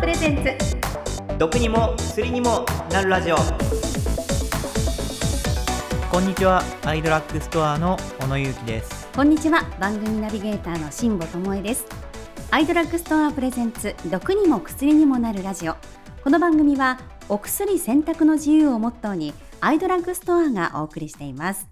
[0.00, 1.36] アプレゼンツ。
[1.36, 3.36] 毒にも薬にもなるラジオ。
[6.10, 9.08] こんにちはアイドラッグストアの小野裕樹です。
[9.14, 11.84] こんにちは番組ナビゲーターの辛坊智恵です。
[12.50, 15.76] アイドラッグストアプレゼンツ毒にも薬にもなるラジオ。
[16.24, 16.98] この番組は
[17.28, 21.68] お薬選択の自由をモットーにアイドラッグストアがお送りしています。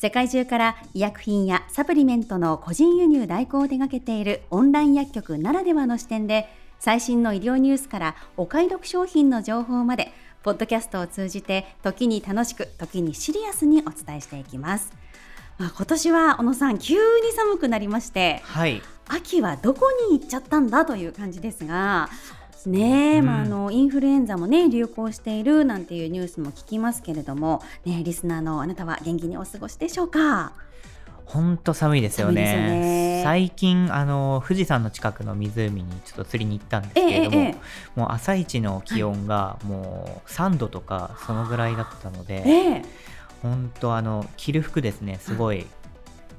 [0.00, 10.10] 世界中から医薬品やサプリメントの個人輸入代行を手掛けているオンライン薬局ならではの視点で最新の医療ニュースからお買い得商品の情報まで
[10.42, 14.92] ポッドキャストを通じて時に楽しく時にシリアスにお伝えしていきます。
[15.58, 17.00] まあ、今年は小野さん急に
[17.36, 18.82] 寒くなりまして、はい。
[19.06, 22.08] 秋はどこに行っちゃったんだという感じですが
[22.66, 23.14] ね。
[23.14, 23.26] え、うん。
[23.26, 30.52] まあ、あのインフルエンザもね流行しているなんていうニュースも聞きますけれども、ね、リスナーのあなたは元気にお過ごしでしょうか？
[31.32, 32.42] ほんと寒いですよね。
[32.42, 33.20] ね。
[33.24, 37.48] 最近あの富士山の近くの湖にちょっと釣りに行ったんですけれども、えええ
[37.96, 38.00] え。
[38.00, 42.82] もう朝一の気温がもう3度とかそのぐらいだったので、ええ。
[43.42, 45.66] 本当あの着る服ですねすごい、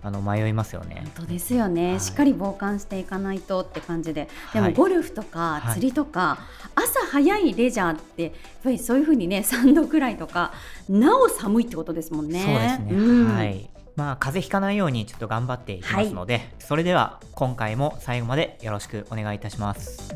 [0.04, 1.02] あの迷いますよね。
[1.16, 2.00] 本当ですよね、はい。
[2.00, 4.72] しっかり防寒していかないとって感じで、ではい。
[4.72, 5.74] もゴルフとかはい。
[5.74, 6.38] 釣りとか、
[6.76, 8.32] 朝早いレジャーってやっ
[8.64, 10.54] ぱりそういう風にね3度くらいとか
[10.88, 12.44] なお寒いってことですもんね。
[12.44, 13.36] そうですね、うん。
[13.36, 20.16] はいまあ風邪ひかないようにちょっと頑張っていきますので、それでは今回も最後までよろしくお願いいたします。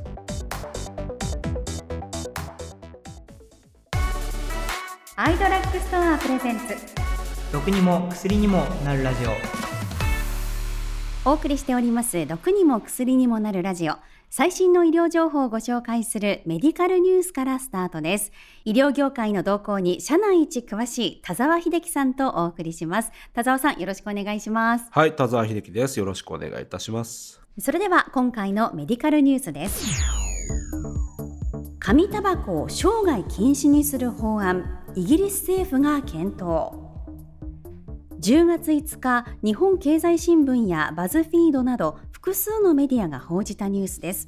[5.16, 6.76] アイドラッグストアプレゼンツ。
[7.52, 9.32] 毒にも薬にもなるラジオ。
[11.30, 12.26] お送りしております。
[12.26, 13.98] 毒にも薬にもなるラジオ
[14.30, 18.34] 最新の医療情報をご紹介するメディカルニュースからスタートです。
[18.66, 23.12] 医療業界の動向に社内一詳しい田沢秀樹さんとお送りします。
[23.34, 24.88] 田沢さんよろしくお願いします。
[24.92, 25.98] はい、田沢秀樹です。
[25.98, 27.42] よろしくお願いいたします。
[27.58, 29.86] それでは今回のメディカルニュースです。
[31.80, 36.88] 紙タバコを生涯禁止にする法案イギリス政府が検討。
[38.20, 44.28] 10月5日日本経済新聞やバズフィードなど複数のメディアが報じたニュースです。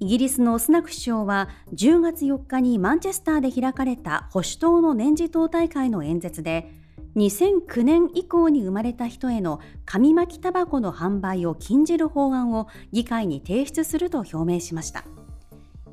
[0.00, 6.68] イギリスのスナク首相は10月4日にマンチェスターで開かれた保守党の年次党大会の演説で
[7.14, 15.04] 2009年以降に生まれた人への紙巻きタバコの販売を禁じる法案を議会に提出すると表明しました。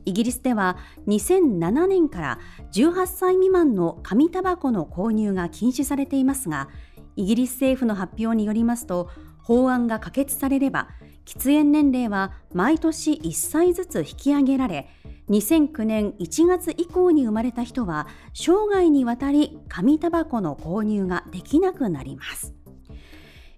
[0.06, 2.40] イギリスでは2007年から
[2.72, 6.69] 18歳未満の紙タバコの購入が禁止されていますが
[7.16, 9.12] イギリス政府の発表によりますと
[9.44, 10.88] 法案が可決されれば
[11.26, 14.90] 喫煙年齢は毎年1歳ずつ引き上げられ
[15.30, 22.54] 2009年1月以降に生まれた人は生涯にわたり紙タバコの購入ができなくなります、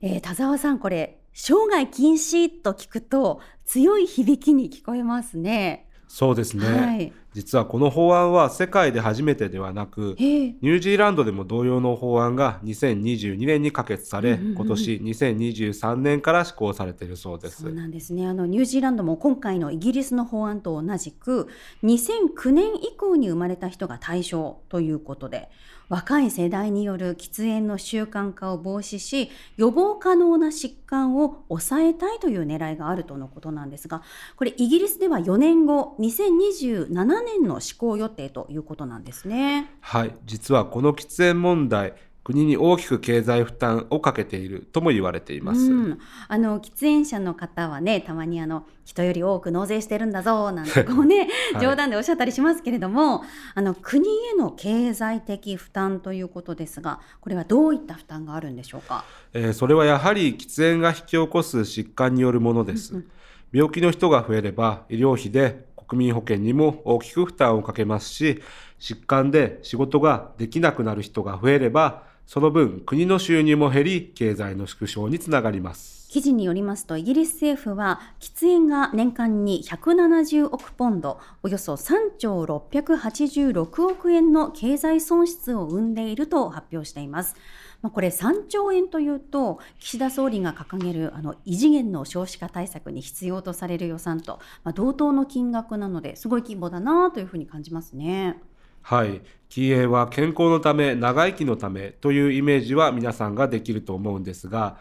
[0.02, 5.90] えー田沢さんこれ生涯禁止と聞くと強い響きに聞こえますね。
[6.08, 6.66] そうですね。
[6.66, 10.24] はい実はこの法案は世界で初めてではなく、え。
[10.24, 14.56] ーニュージーランドでも同様の法案が2022年に可決され、うんうんうん。
[14.56, 17.64] 今年2023年から施行されているそうです。
[17.64, 17.74] そう。
[17.74, 18.26] なんですね。
[18.26, 21.50] あのニュージーランドも今回のイギリスの法案と同じく
[21.84, 25.50] 2009年以降に生まれた人が対象ということで
[25.90, 34.02] 若い世代による喫煙の習慣化を防止し予防可能な疾患を抑えたいという狙いがあるとのことなんですが
[34.36, 39.72] これイギリスでは4年後2027年の施行予定ということなんですね。
[39.82, 41.94] はい、実はこの喫煙問題、
[42.24, 45.72] 国に大きく経済負担をかけているとも言われています。
[45.72, 59.06] うん、あの喫煙者の方はねたまにあの人より多く納税してるんだぞなんてこうね、 はい冗談でおっしゃったりしますけれどもあの国への経済的負担ということですがこれはどういった負担があるんでしょうか？
[59.34, 63.06] えーそれはやはり喫煙が引き起こす疾患によるものです。
[63.52, 68.42] 病気の人が増えれば医療費で国民保険にも大きく負担をかけますし、
[68.80, 75.96] 疾患で仕事ができなくなる人が増えれば、その分国の収入も減り、経済の縮小につながります。
[76.16, 87.36] 記事によりますとイギリス政府は喫煙が年間に170億ポンドおよそ3兆686億円の経済損失を生んでいると発表しています。
[87.86, 98.42] まあ、これ3兆円というと岸田総理が掲げるあの異次元の少子化対策に必要とされる予算と、まあ、同等の金額なのですごい規模だなというふうに感じますね。
[98.82, 99.22] はい。
[99.50, 104.78] 禁煙は健康のため、長生きのためというイメージは皆さんができると思うんですが、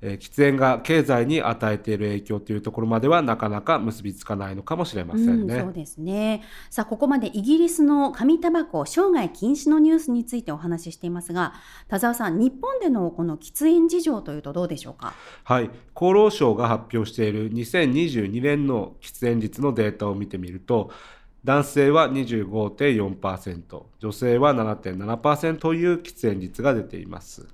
[0.00, 5.54] えー、喫煙が経済に与えている影響というところまではなかなか結びつかないのかもしれませんね。
[5.54, 6.42] うん、そうですね。
[6.70, 11.54] さあ、ここまでイギリスの紙タバコ生涯禁止のニュースについてお話ししていますが、
[11.88, 15.14] 田沢さん、日本でのこの喫煙事情というとどうでしょうか？
[15.44, 20.90] はい、厚労省が発表している2022年の喫煙率のデータを見てみると、
[21.44, 27.46] 男性は25.4%、女性は7.7%という喫煙率が出ています。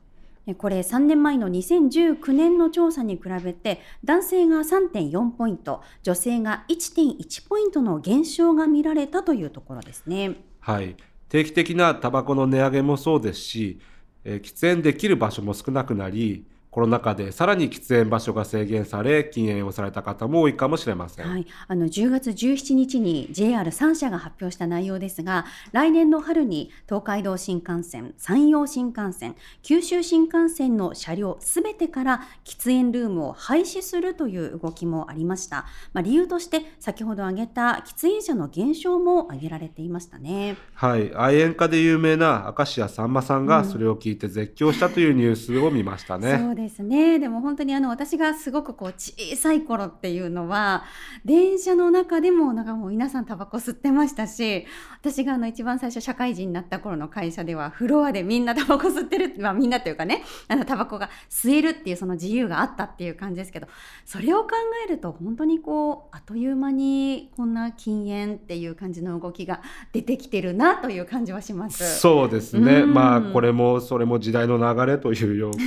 [0.52, 10.36] これ3年前の2019年の調査に比べて男性が3.4ポイント女性が1.1ポイントの減少が見られたというところですね。
[10.60, 10.96] はい
[11.30, 13.80] 定期的なタバコの値上げもそうですし、
[14.22, 40.56] えー、喫煙できる場所も少なくなりコロナ禍でさらに喫煙場所が制限され禁煙をされた方も多いかもしれません、はい、あの10月17日に JR3 社が発表した内容ですが来年の春に東海道新幹線山陽新幹線九州新幹線の車両すべてから喫煙ルームを廃止するという動きもありました、まあ、理由として先ほど挙げた喫煙者の減少も挙げられていましたね。
[40.72, 41.14] はい。
[41.14, 47.18] 愛煙家で有名な明石家さんまさんがそれを聞いて絶叫したというニュースを見ましたね、うんですね。
[47.18, 50.84] でも本当にあの私がすごくこう小さい頃っていうのは
[51.24, 54.66] 電車の中でもなんかもう皆さんタバコ吸ってましたし
[55.00, 63.66] 私があの一番最初社会人になった頃の会社ではフロアでみんなタバコ吸ってるまあみんなというかねあのタバコが吸えるっていうその自由があったっていう感じですけど
[64.06, 64.50] それを考
[64.86, 69.60] えると本当にこうあっという間にこんな禁煙っていう感じの動きが
[69.92, 72.00] 出てきてるなという感じはします。
[72.00, 75.58] そうですね、まあこれもそれも時代の流れというようか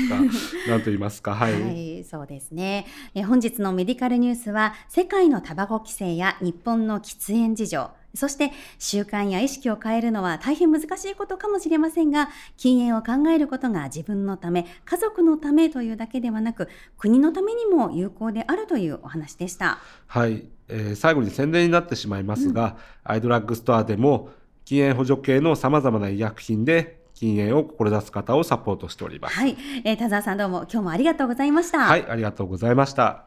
[0.69, 2.85] なんと言いますか、はい、はい、そうですね。
[3.13, 7.89] え本日のメディカルニュースは世界のタバコ規制や日本の喫煙事情。
[8.17, 16.67] そして習慣や意識を変えるのは大変難しいことかもしれませんが禁煙を考えることが自分のため家族のためというだけではなく
[16.97, 19.77] 国のためにも有効であるというお話でした。
[20.07, 24.29] はい、えー、最後に宣伝になってしまいますが、うん、アイドラッグストアでも
[24.65, 29.35] 禁煙補助系のさまざまな医薬品で禁煙を志す方をサポートしております。
[29.35, 31.79] はい、えー、田沢さんどうも今日もありがとうございました。
[31.79, 33.25] はい、ありがとうございました。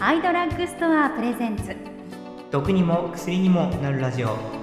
[0.00, 1.76] アイドラッグストアプレゼンツ。
[2.50, 4.57] 毒にも薬にもなるラジオ。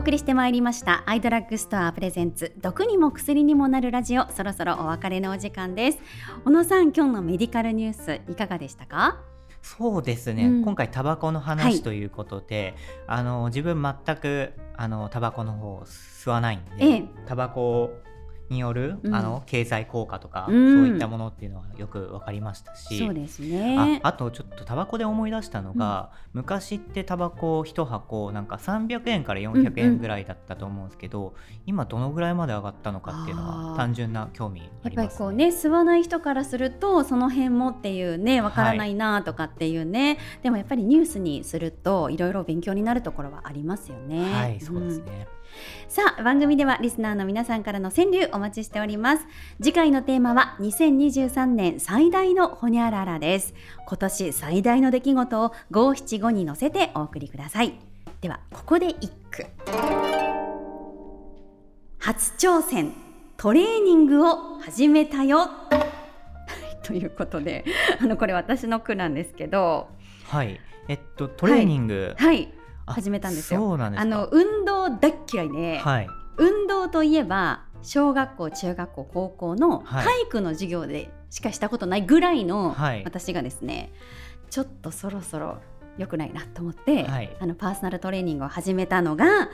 [0.00, 1.02] 送りしてまいりました。
[1.04, 2.54] アイドラッグストアプレゼンツ。
[2.56, 4.26] 毒にも薬にもなるラジオ。
[4.30, 5.98] そろそろお別れのお時間です。
[6.46, 9.20] 小野さん今日のメディカルニュースいかがでしたか？
[9.60, 12.74] そうですね、うん、今回タバコの話ということで、
[13.06, 17.92] はい、あの自分全くあのタバコの方吸わないんで、ええ、タバコ
[18.50, 22.98] による、うん、あの経済効果とか、うん、そういったものっていうのはよく分かりましたし。
[22.98, 24.00] そうですね。
[24.02, 31.32] ああとちょっとタバコで思い出したのが、うん、昔ってタバコ1箱なんか300円から400円ぐらいだったと思うんですけど、うんうん、
[31.66, 44.32] 今どのぐらいまで上がったのかっていうのは単純な興味あります、ね、やっぱりこうね吸わない人からするとその辺もっていうね分からないなとかっていうね、はい、でもやっぱりニュースにするといろいろ勉強になるところはありますよね。
[44.32, 45.28] はい、そうですね、
[45.88, 49.26] さあ番組ではリスナーの皆さんからの川柳お待ちしております。
[49.60, 53.54] 次回のテーマは2023年最大のホニャララです。
[53.86, 57.74] 今年最大の出来事を五七五に乗せてお送りください。
[58.20, 59.46] ではここで一句。
[61.98, 62.92] 初挑戦
[63.36, 65.48] トレーニングを始めたよ。
[66.84, 67.64] ということで
[68.00, 69.88] あのこれ私の句なんですけど。
[70.24, 70.60] はい。
[70.86, 73.76] えっとトレーニング、はい、はい始めたんですよ。
[73.80, 83.92] あの運動大嫌いで、はい、運動といえば小学校中学校高校の体育の授業でしかしたことないぐらいの私がですね、
[84.42, 85.58] はい、ちょっとそろそろ
[85.96, 89.48] 良くないなと思って、はい、あのパーソナルトレーニングを始めたのが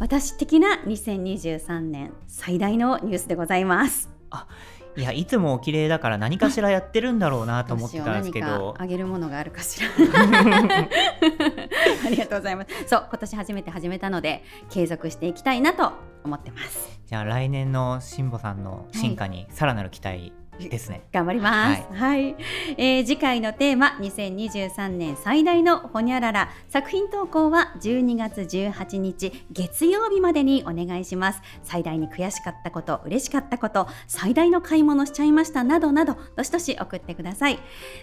[0.00, 4.08] 私的な2023年最大のニュースでござざいます。
[4.30, 4.46] あ
[4.94, 8.74] いやいつもお綺麗だから何かしらやってるんだろうなと思ってたんですけど。
[8.78, 9.88] あげるものがあるかしら
[12.06, 12.88] ありがとうございます。
[12.88, 15.92] そう今年初めて始めたので継続していきたいなと
[16.24, 17.00] 思ってます。
[17.06, 21.02] じゃあ来年の辛坊さんの進化にさらなる期待ですね。
[21.12, 21.82] 頑張ります。
[21.92, 22.36] はい、はい、
[22.76, 31.40] えー、次回のテーマ2023年最大のホニャララ作品投稿は12月18日月曜日までにお願いします。
[31.62, 37.58] 最大に悔しかったこと、嬉しかったこと、最大の買い物しちゃいましたなどなどどしどし送ってください。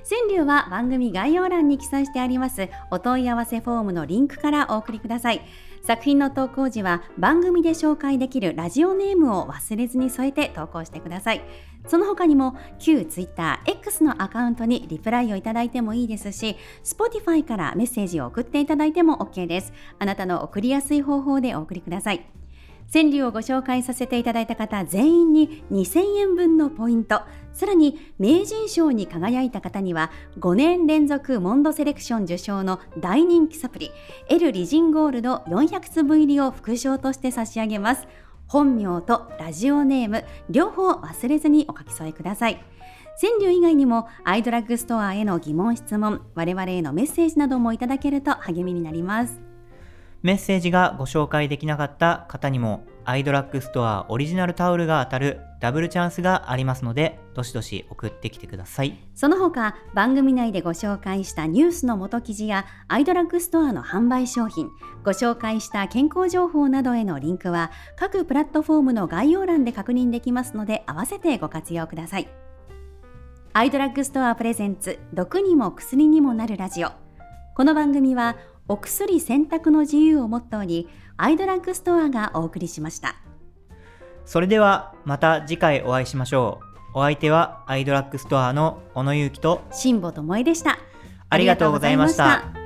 [0.10, 5.42] 川柳は番組概要欄に記載してありますお問い合わせフォームのリンクからお送りください。
[5.84, 11.42] 作品の投稿時は番組で紹介できるラジオネームを忘れずに添えて投稿してください。
[11.88, 19.74] その他にも旧 TwitterX のアカウントにリプライをいただいてもいいですし Spotify からメッセージを送っていただいても OK です。
[19.98, 22.39] あなたの送りやすい方法でお送りください。
[22.92, 27.22] 川柳をご紹介させていただいた方全員に2000円分のポイント。
[27.54, 33.92] さらに名人賞に輝いた方には5年連続モンドセレクション受賞の大人気サプリ。
[34.28, 38.08] L リジンゴールド400粒入りを副賞として差し上げます。
[38.48, 40.26] 本名とラジオネーム。
[40.50, 42.64] 両方忘れずにお書き添えください。
[43.22, 49.49] 川柳以外にもアイドラッグストアへの疑問質問我々へのメッセージなどもいただけると励みになります。
[50.22, 59.00] メッセージがご紹介できなかった方にも、アイドラッグストアオリジナルタオルが当たるダブルチャンスがありますので、どしどし送ってきてください。
[59.16, 64.70] その他、番組内でご紹介したニュースの元記事やアイドラッグストアの販売商品、
[65.06, 72.28] ご紹介した健康情報などへのリンクは、各プラットフォームの概要欄で確認できますので、合わせてご活用ください。
[73.54, 76.90] アイドラッグストアプレゼンツ、毒にも薬にもなるラジオ。
[77.56, 78.36] この番組は、
[78.70, 83.16] お薬選択の自由をモットーにアイドラッグストアがお送りしました。
[84.26, 86.60] それではまた次回お会いしましょ
[86.96, 87.00] う。
[87.00, 90.80] お相手はアイドラッグストアの小野ゆうきと辛坊智恵でした。
[91.30, 92.59] ありがとうございました